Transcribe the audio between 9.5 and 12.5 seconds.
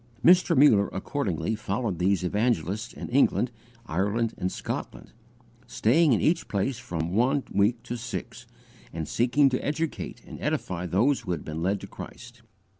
educate and edify those who had been led to Christ.